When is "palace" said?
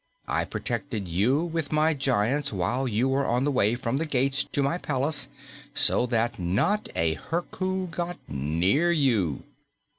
4.79-5.27